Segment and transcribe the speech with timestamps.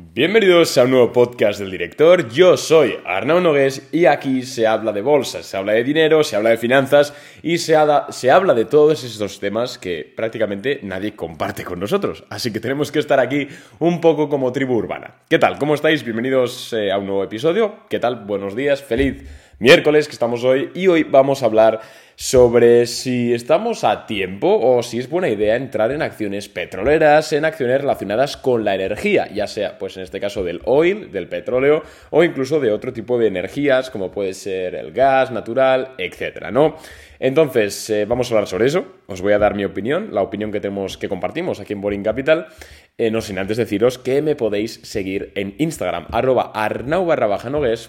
[0.00, 2.28] Bienvenidos a un nuevo podcast del director.
[2.28, 6.36] Yo soy Arnaud Nogués y aquí se habla de bolsas, se habla de dinero, se
[6.36, 7.74] habla de finanzas y se,
[8.10, 12.22] se, habla de todos estos temas que prácticamente nadie comparte con nosotros.
[12.30, 13.48] Así que tenemos que estar aquí
[13.80, 15.14] un poco como tribu urbana.
[15.28, 15.58] ¿Qué tal?
[15.58, 16.04] ¿Cómo estáis?
[16.04, 17.80] Bienvenidos eh, a un nuevo episodio.
[17.90, 18.24] ¿Qué tal?
[18.24, 19.24] Buenos días, feliz
[19.58, 21.80] miércoles que estamos hoy y hoy vamos a hablar
[22.14, 27.44] sobre si estamos a tiempo o si es buena idea entrar en acciones petroleras, en
[27.44, 31.82] acciones relacionadas con la energía, ya sea pues en este caso del oil, del petróleo
[32.10, 36.76] o incluso de otro tipo de energías como puede ser el gas natural, etcétera, ¿no?
[37.20, 38.86] Entonces, eh, vamos a hablar sobre eso.
[39.06, 42.02] Os voy a dar mi opinión, la opinión que tenemos que compartimos aquí en Boring
[42.02, 42.46] Capital.
[43.00, 47.28] Eh, no sin antes deciros que me podéis seguir en Instagram, arroba arnau barra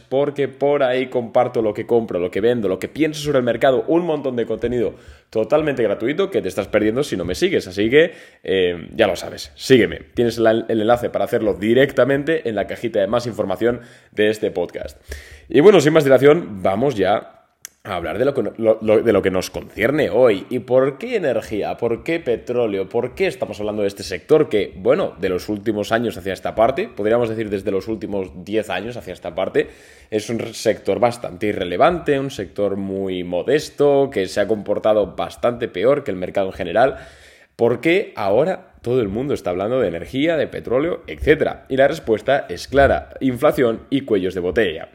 [0.08, 3.44] porque por ahí comparto lo que compro, lo que vendo, lo que pienso sobre el
[3.44, 4.94] mercado, un montón de contenido
[5.32, 7.68] totalmente gratuito que te estás perdiendo si no me sigues.
[7.68, 8.12] Así que
[8.44, 10.00] eh, ya lo sabes, sígueme.
[10.14, 15.02] Tienes el enlace para hacerlo directamente en la cajita de más información de este podcast.
[15.48, 17.38] Y bueno, sin más dilación, vamos ya
[17.95, 20.45] hablar de lo, que, de lo que nos concierne hoy.
[20.49, 21.77] ¿Y por qué energía?
[21.77, 22.87] ¿Por qué petróleo?
[22.90, 26.55] ¿Por qué estamos hablando de este sector que, bueno, de los últimos años hacia esta
[26.55, 29.70] parte, podríamos decir desde los últimos 10 años hacia esta parte,
[30.09, 36.03] es un sector bastante irrelevante, un sector muy modesto, que se ha comportado bastante peor
[36.03, 36.98] que el mercado en general?
[37.55, 41.65] ¿Por qué ahora todo el mundo está hablando de energía, de petróleo, etcétera?
[41.68, 44.90] Y la respuesta es clara, inflación y cuellos de botella.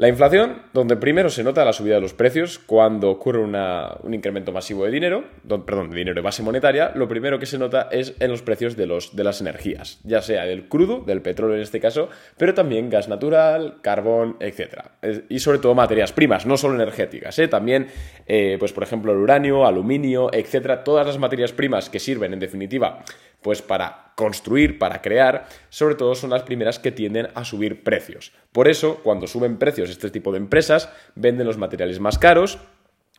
[0.00, 4.50] La inflación, donde primero se nota la subida de los precios cuando ocurre un incremento
[4.50, 5.24] masivo de dinero,
[5.66, 8.78] perdón, de dinero de base monetaria, lo primero que se nota es en los precios
[8.78, 12.54] de, los, de las energías, ya sea del crudo, del petróleo en este caso, pero
[12.54, 14.84] también gas natural, carbón, etc.
[15.28, 17.48] Y sobre todo materias primas, no solo energéticas, ¿eh?
[17.48, 17.88] también,
[18.26, 20.82] eh, pues por ejemplo, el uranio, aluminio, etc.
[20.82, 23.04] Todas las materias primas que sirven, en definitiva,
[23.42, 28.32] pues para construir, para crear, sobre todo son las primeras que tienden a subir precios.
[28.52, 32.58] Por eso, cuando suben precios este tipo de empresas, venden los materiales más caros,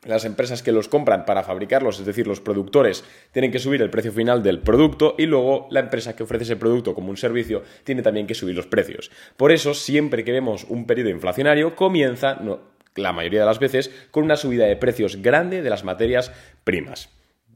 [0.04, 3.90] las empresas que los compran para fabricarlos, es decir, los productores, tienen que subir el
[3.90, 7.64] precio final del producto y luego la empresa que ofrece ese producto como un servicio
[7.84, 9.12] tiene también que subir los precios.
[9.38, 12.40] Por eso, siempre que vemos un periodo inflacionario, comienza,
[12.96, 16.32] la mayoría de las veces, con una subida de precios grande de las materias
[16.64, 17.10] primas.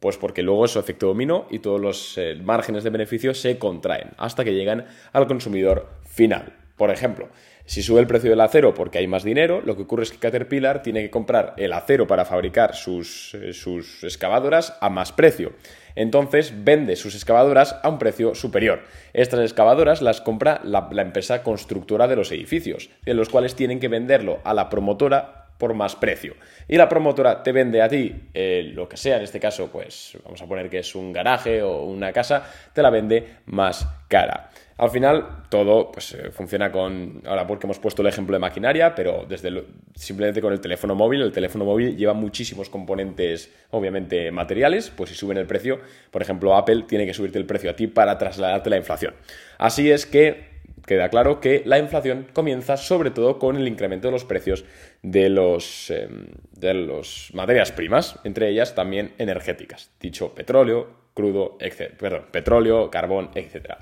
[0.06, 4.12] Pues porque luego eso efecto dominó y todos los eh, márgenes de beneficio se contraen
[4.18, 6.54] hasta que llegan al consumidor final.
[6.78, 7.30] Por ejemplo,
[7.66, 10.20] si sube el precio del acero porque hay más dinero, lo que ocurre es que
[10.20, 15.54] Caterpillar tiene que comprar el acero para fabricar sus, eh, sus excavadoras a más precio.
[15.96, 18.84] Entonces vende sus excavadoras a un precio superior.
[19.12, 23.80] Estas excavadoras las compra la, la empresa constructora de los edificios, en los cuales tienen
[23.80, 26.36] que venderlo a la promotora por más precio.
[26.68, 30.18] Y la promotora te vende a ti eh, lo que sea, en este caso, pues
[30.24, 34.50] vamos a poner que es un garaje o una casa, te la vende más cara.
[34.78, 37.22] Al final, todo pues, eh, funciona con.
[37.26, 39.64] Ahora, porque hemos puesto el ejemplo de maquinaria, pero desde
[39.96, 41.22] simplemente con el teléfono móvil.
[41.22, 44.90] El teléfono móvil lleva muchísimos componentes, obviamente, materiales.
[44.90, 45.80] Pues si suben el precio,
[46.12, 49.14] por ejemplo, Apple tiene que subirte el precio a ti para trasladarte la inflación.
[49.58, 50.55] Así es que
[50.86, 54.66] queda claro que la inflación comienza sobre todo con el incremento de los precios
[55.02, 57.02] de los, em, de
[57.34, 61.94] materias primas, entre ellas también energéticas, dicho petróleo, crudo, etc.
[61.98, 63.76] Perdón, petróleo, carbón, etc.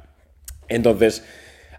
[0.68, 1.25] Entonces,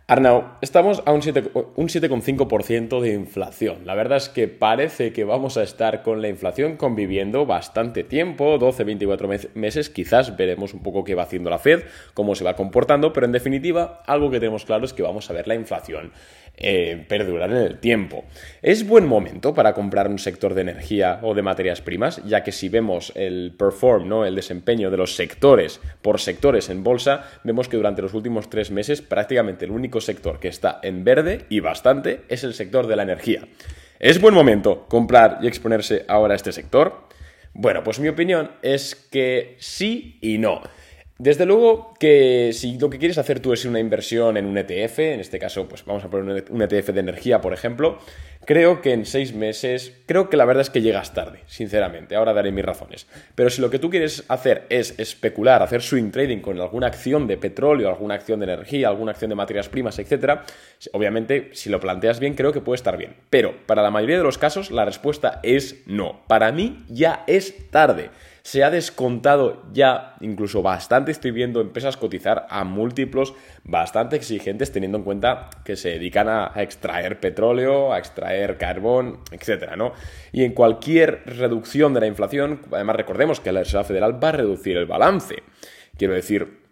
[0.07, 3.87] Arnau, estamos a un 7,5% de inflación.
[3.87, 8.59] La verdad es que parece que vamos a estar con la inflación conviviendo bastante tiempo,
[8.59, 12.55] 12, 24 meses, quizás veremos un poco qué va haciendo la Fed, cómo se va
[12.55, 16.13] comportando, pero en definitiva, algo que tenemos claro es que vamos a ver la inflación
[16.57, 18.25] eh, perdurar en el tiempo.
[18.63, 22.53] Es buen momento para comprar un sector de energía o de materias primas, ya que
[22.53, 24.25] si vemos el perform, ¿no?
[24.25, 28.71] el desempeño de los sectores por sectores en bolsa, vemos que durante los últimos tres
[28.71, 32.97] meses prácticamente el único sector que está en verde y bastante es el sector de
[32.97, 33.49] la energía.
[33.99, 37.09] ¿Es buen momento comprar y exponerse ahora a este sector?
[37.53, 40.61] Bueno, pues mi opinión es que sí y no.
[41.19, 44.99] Desde luego que si lo que quieres hacer tú es una inversión en un ETF,
[44.99, 47.99] en este caso pues vamos a poner un ETF de energía, por ejemplo,
[48.45, 52.33] creo que en seis meses, creo que la verdad es que llegas tarde, sinceramente, ahora
[52.33, 53.07] daré mis razones.
[53.37, 57.29] Pero si lo que tú quieres hacer es especular, hacer swing trading con alguna acción
[57.29, 60.41] de petróleo, alguna acción de energía, alguna acción de materias primas, etc.,
[60.93, 63.15] obviamente si lo planteas bien creo que puede estar bien.
[63.31, 66.23] Pero para la mayoría de los casos la respuesta es no.
[66.27, 68.11] Para mí ya es tarde
[68.45, 71.11] se ha descontado ya incluso bastante.
[71.11, 73.33] Estoy viendo empresas cotizar a múltiplos
[73.65, 79.77] bastante exigentes teniendo en cuenta que se dedican a, extraer petróleo, a extraer carbón, etcétera,
[79.77, 79.93] ¿no?
[80.31, 84.33] Y en cualquier reducción de la inflación, además recordemos que la Reserva Federal va a
[84.33, 85.43] reducir el balance.
[85.97, 86.64] Quiero decir,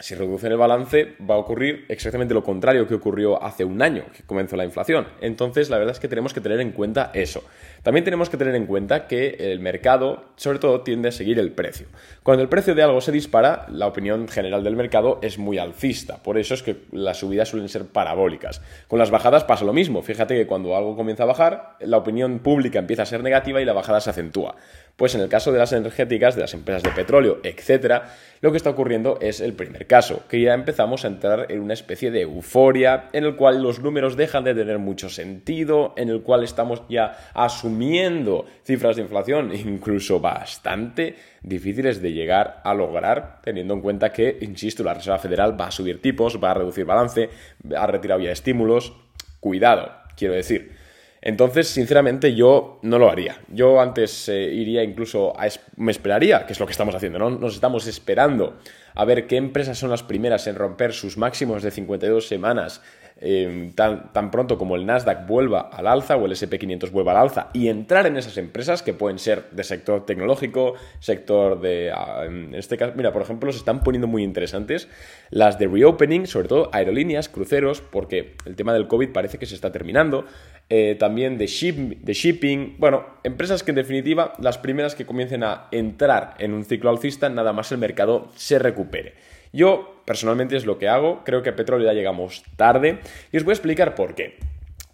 [0.00, 4.04] si reducen el balance, va a ocurrir exactamente lo contrario que ocurrió hace un año,
[4.14, 5.06] que comenzó la inflación.
[5.20, 7.44] Entonces, la verdad es que tenemos que tener en cuenta eso.
[7.84, 11.52] También tenemos que tener en cuenta que el mercado, sobre todo, tiende a seguir el
[11.52, 11.86] precio.
[12.24, 16.22] Cuando el precio de algo se dispara, la opinión general del mercado es muy alcista.
[16.22, 18.62] Por eso es que las subidas suelen ser parabólicas.
[18.88, 20.02] Con las bajadas pasa lo mismo.
[20.02, 23.64] Fíjate que cuando algo comienza a bajar, la opinión pública empieza a ser negativa y
[23.64, 24.56] la bajada se acentúa.
[24.96, 28.56] Pues en el caso de las energéticas, de las empresas de petróleo, etcétera, lo que
[28.56, 32.22] está ocurriendo es el primer caso, que ya empezamos a entrar en una especie de
[32.22, 36.82] euforia en el cual los números dejan de tener mucho sentido, en el cual estamos
[36.88, 44.12] ya asumiendo cifras de inflación incluso bastante difíciles de llegar a lograr, teniendo en cuenta
[44.12, 47.28] que, insisto, la Reserva Federal va a subir tipos, va a reducir balance,
[47.76, 48.94] ha retirado ya estímulos.
[49.40, 50.83] Cuidado, quiero decir.
[51.26, 53.40] Entonces, sinceramente, yo no lo haría.
[53.48, 55.46] Yo antes eh, iría incluso a...
[55.76, 57.30] me esperaría, que es lo que estamos haciendo, ¿no?
[57.30, 58.58] Nos estamos esperando
[58.94, 62.82] a ver qué empresas son las primeras en romper sus máximos de 52 semanas
[63.26, 67.48] Em, tan, pronto como el Nasdaq vuelva al alza o el SP500 vuelva al alza
[67.54, 71.90] y entrar en esas empresas que pueden ser de sector tecnológico, sector de...
[71.90, 74.88] Ah, en este caso, mira, por ejemplo, se están poniendo muy interesantes
[75.30, 79.54] las de reopening, sobre todo aerolíneas, cruceros, porque el tema del COVID parece que se
[79.54, 80.26] está terminando,
[80.68, 86.34] eh, también de shipping, bueno, empresas que en definitiva las primeras que comiencen a entrar
[86.40, 89.14] en un ciclo alcista, nada más el mercado se recupere.
[89.54, 91.22] Yo, personalmente, es lo que hago.
[91.24, 92.98] Creo que a petróleo ya llegamos tarde.
[93.30, 94.36] Y os voy a explicar por qué.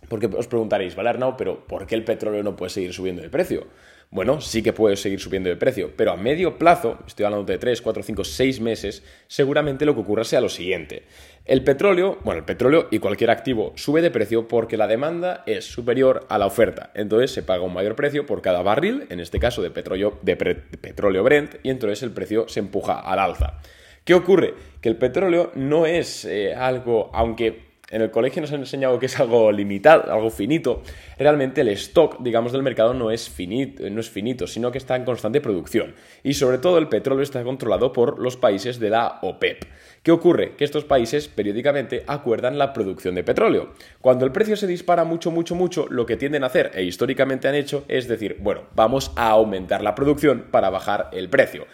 [0.09, 3.31] Porque os preguntaréis, vale, Arnau, pero ¿por qué el petróleo no puede seguir subiendo de
[3.31, 3.69] precio?
[4.11, 7.59] Bueno, sí que puede seguir subiendo de precio, pero a medio plazo, estoy hablando de
[7.59, 11.05] 3, 4, 5, 6 meses, seguramente lo que ocurra sea lo siguiente.
[11.45, 15.65] El petróleo, bueno, el petróleo y cualquier activo sube de precio porque la demanda es
[15.65, 16.91] superior a la oferta.
[16.95, 20.35] Entonces se paga un mayor precio por cada barril, en este caso de petróleo, de
[20.37, 23.61] petróleo Brent, y entonces el precio se empuja al alza.
[24.05, 24.55] ¿Qué ocurre?
[24.81, 29.07] Que el petróleo no es eh, algo, aunque en el colegio nos han enseñado que
[29.07, 30.83] es algo limitado, algo finito,
[31.19, 34.95] realmente el stock, digamos, del mercado no es, finito, no es finito, sino que está
[34.95, 35.95] en constante producción.
[36.23, 39.65] Y sobre todo el petróleo está controlado por los países de la OPEP.
[40.03, 40.55] ¿Qué ocurre?
[40.57, 43.75] Que estos países periódicamente acuerdan la producción de petróleo.
[44.01, 47.49] Cuando el precio se dispara mucho, mucho, mucho, lo que tienden a hacer, e históricamente
[47.49, 51.67] han hecho, es decir, bueno, vamos a aumentar la producción para bajar el precio.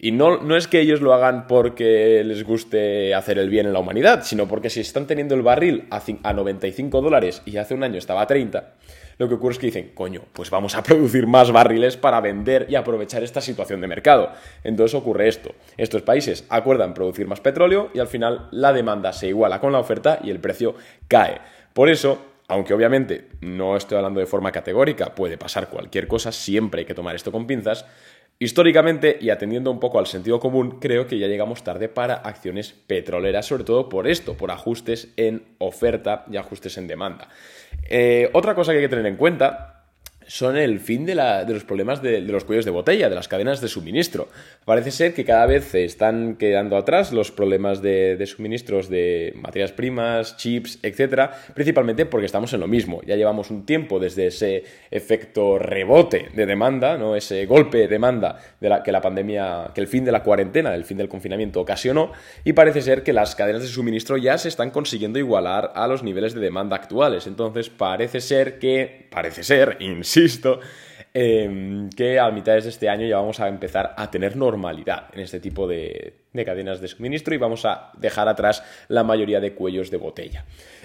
[0.00, 3.72] Y no, no, es que ellos lo hagan porque les guste hacer el bien en
[3.72, 7.74] la humanidad, sino porque si están teniendo el barril a, a 95 dólares y hace
[7.74, 8.74] un año estaba a 30,
[9.18, 12.66] lo que ocurre es que dicen, coño, pues vamos a producir más barriles para vender
[12.68, 14.30] y aprovechar esta situación de mercado.
[14.62, 15.54] Entonces ocurre esto.
[15.76, 19.80] Estos países acuerdan producir más petróleo y al final la demanda se iguala con la
[19.80, 20.76] oferta y el precio
[21.08, 21.40] cae.
[21.72, 26.80] Por eso, aunque obviamente no estoy hablando de forma categórica, puede pasar cualquier cosa, siempre
[26.80, 27.84] hay que tomar esto con pinzas,
[28.40, 32.72] Históricamente, y atendiendo un poco al sentido común, creo que ya llegamos tarde para acciones
[32.72, 37.28] petroleras, sobre todo por esto, por ajustes en oferta y ajustes en demanda.
[37.88, 39.77] Eh, otra cosa que hay que tener en cuenta
[40.28, 43.68] son el fin de, los problemas de, los cuellos de botella, de las cadenas de
[43.68, 44.28] suministro.
[44.66, 49.72] Parece ser que cada vez se están quedando atrás los problemas de, suministros de materias
[49.72, 53.00] primas, chips, etcétera, principalmente porque estamos en lo mismo.
[53.06, 57.16] Ya llevamos un tiempo desde ese efecto rebote de demanda, ¿no?
[57.16, 58.38] ese golpe de demanda
[58.84, 62.12] que la pandemia, que el fin de la cuarentena, el fin del confinamiento ocasionó,
[62.44, 66.02] y parece ser que las cadenas de suministro ya se están consiguiendo igualar a los
[66.02, 67.26] niveles de demanda actuales.
[67.26, 70.60] Entonces parece ser que, parece ser, insisto, insisto,
[71.14, 75.20] em, que a mitades de este año ya vamos a empezar a tener normalidad en
[75.20, 79.90] este tipo de, cadenas de suministro y vamos a dejar atrás la mayoría de cuellos
[79.90, 80.44] de botella.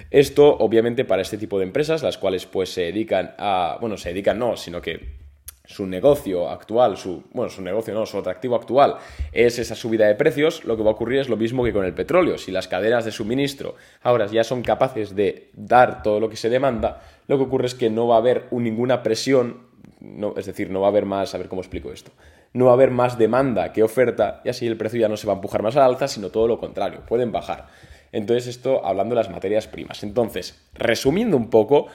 [0.09, 4.09] Esto, obviamente, para este tipo de empresas, las cuales pues se dedican a, bueno, se
[4.09, 5.23] dedican no, sino que
[5.65, 8.98] su negocio actual, su, bueno, su negocio no, su atractivo actual
[9.32, 11.86] es esa subida de precios, lo que va a ocurrir es lo mismo que con
[11.86, 12.38] el petróleo.
[12.38, 16.50] Si las cadenas de suministro ahora ya son capaces de dar todo lo que se
[16.50, 19.67] demanda, lo que ocurre es que no va a haber ninguna presión,
[20.01, 22.12] no, es decir, no va a haber más, a ver cómo explico esto,
[22.51, 25.27] no va a haber más demanda que oferta y así el precio ya no se
[25.27, 27.67] va a empujar más al alza, sino todo lo contrario, pueden bajar.
[28.12, 30.03] Entonces esto hablando de las materias primas.
[30.03, 31.88] Entonces, resumiendo un poco,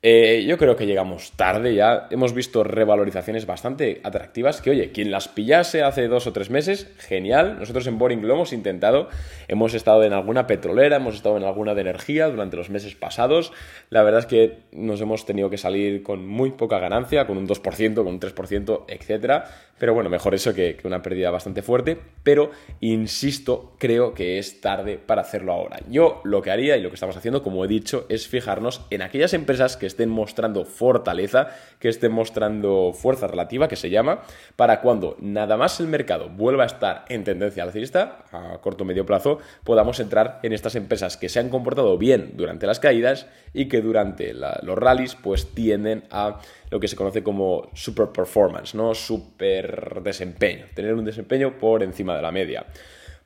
[0.00, 2.06] eh, yo creo que llegamos tarde ya.
[2.10, 6.88] Hemos visto revalorizaciones bastante atractivas que, oye, quien las pillase hace dos o tres meses,
[6.98, 7.58] genial.
[7.58, 9.08] Nosotros en Boring lo hemos intentado.
[9.48, 13.52] Hemos estado en alguna petrolera, hemos estado en alguna de energía durante los meses pasados.
[13.90, 17.48] La verdad es que nos hemos tenido que salir con muy poca ganancia, con un
[17.48, 19.46] 2%, con un 3%, etcétera.
[19.78, 21.98] Pero bueno, mejor eso que una pérdida bastante fuerte.
[22.22, 25.80] Pero, insisto, creo que es tarde para hacerlo ahora.
[25.88, 29.02] Yo lo que haría y lo que estamos haciendo, como he dicho, es fijarnos en
[29.02, 31.48] aquellas empresas que estén mostrando fortaleza,
[31.80, 34.22] que estén mostrando fuerza relativa, que se llama,
[34.56, 38.86] para cuando nada más el mercado vuelva a estar en tendencia alcista, a corto o
[38.86, 43.26] medio plazo, podamos entrar en estas empresas que se han comportado bien durante las caídas
[43.52, 46.40] y que durante los rallies pues tienden a
[46.70, 48.94] lo que se conoce como super performance, ¿no?
[48.94, 52.66] Super desempeño, tener un desempeño por encima de la media.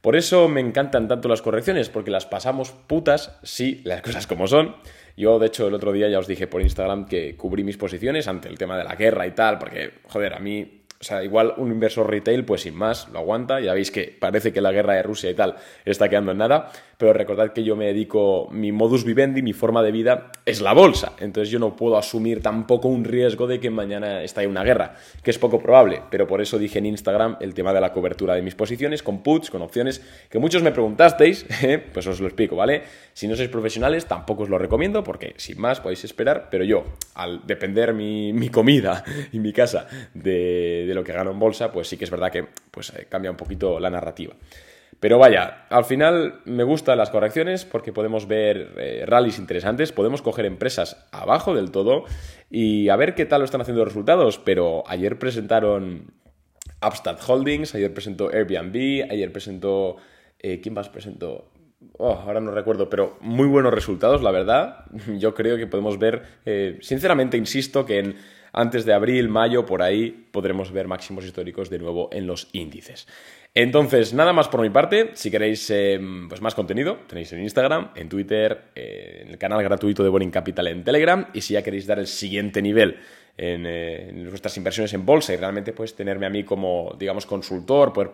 [0.03, 4.49] Por eso me encantan tanto las correcciones, porque las pasamos putas, sí, las cosas como
[4.49, 4.77] son.
[5.17, 8.27] Yo, de hecho, el otro día ya os dije por Instagram que cubrí mis posiciones
[8.29, 11.55] ante el tema de la guerra y tal, porque, joder, a mí o sea, igual
[11.57, 13.59] un inversor retail, pues sin más, lo aguanta.
[13.59, 16.71] Ya veis que parece que la guerra de Rusia y tal está quedando en nada.
[17.03, 20.73] Pero recordad que yo me dedico, mi modus vivendi, mi forma de vida es la
[20.73, 21.15] bolsa.
[21.19, 25.33] Entonces yo no puedo asumir tampoco un riesgo de que mañana esté una guerra, que
[25.33, 26.01] es poco probable.
[26.13, 29.25] Pero por eso dije en Instagram el tema de la cobertura de mis posiciones con
[29.25, 31.83] puts, con opciones, que muchos me preguntasteis, ¿eh?
[31.93, 32.85] pues os lo explico, ¿vale?
[33.15, 36.51] Si no sois profesionales, tampoco os lo recomiendo porque sin más podéis esperar.
[36.53, 36.85] Pero yo,
[37.17, 41.73] al depender mi, mi comida y mi casa de de lo que gano en bolsa,
[41.73, 44.35] pues sí que es verdad que pues, eh, cambia un poquito la narrativa.
[45.03, 50.23] Pero vaya, al final me gustan las correcciones porque podemos ver eh, rallies interesantes, podemos
[50.23, 52.05] coger empresas abajo del todo
[52.49, 54.39] y a ver qué tal lo están haciendo los resultados.
[54.39, 56.13] Pero ayer presentaron
[56.87, 59.97] Upstart Holdings, ayer presentó Airbnb, ayer presentó...
[60.39, 61.51] Eh, ¿Quién más presentó?
[61.99, 64.85] Oh, ahora no recuerdo, pero muy buenos resultados, la verdad.
[65.19, 66.23] Yo creo que podemos ver,
[66.81, 68.15] sinceramente insisto, que en
[68.53, 73.07] antes de abril, mayo, por ahí podremos ver máximos históricos de nuevo en los índices.
[73.55, 75.11] Entonces, nada más por mi parte.
[75.15, 80.03] Si queréis em, pues más contenido, tenéis en Instagram, en Twitter, en el canal gratuito
[80.03, 81.27] de Boring Capital en Telegram.
[81.35, 82.99] Y si ya queréis dar el siguiente nivel
[83.37, 87.93] en, eh, vuestras inversiones en bolsa y realmente pues tenerme a mí como, digamos, consultor,
[87.93, 88.11] poder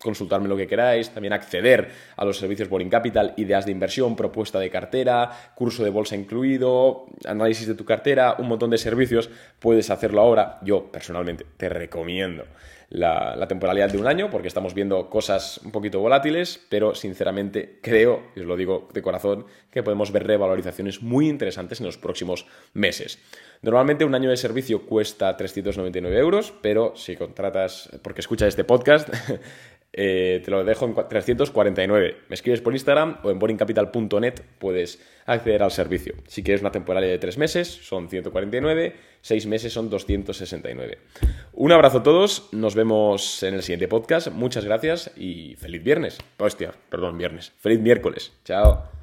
[0.00, 4.58] consultarme lo que queráis, también acceder a los servicios Boring Capital, ideas de inversión, propuesta
[4.58, 9.90] de cartera, curso de bolsa incluido, análisis de tu cartera, un montón de servicios, puedes
[9.90, 10.58] hacerlo ahora.
[10.62, 12.44] Yo personalmente te recomiendo
[12.90, 18.22] la, temporalidad de un año porque estamos viendo cosas un poquito volátiles, pero sinceramente creo,
[18.34, 22.46] y os lo digo de corazón, que podemos ver revalorizaciones muy interesantes en los próximos
[22.74, 23.18] meses.
[23.62, 29.08] Normalmente un año de servicio cuesta 399 euros, pero si contratas, porque escuchas este podcast,
[29.92, 32.16] Eh, te lo dejo en 349.
[32.28, 36.14] Me escribes por Instagram o en boringcapital.net puedes acceder al servicio.
[36.26, 40.98] Si quieres una temporada de 3 meses, son 149, 6 meses son 269.
[41.54, 44.28] Un abrazo a todos, nos vemos en el siguiente podcast.
[44.28, 46.18] Muchas gracias y feliz viernes.
[46.38, 47.52] Hostia, perdón, viernes.
[47.58, 48.32] Feliz miércoles.
[48.44, 48.99] Chao.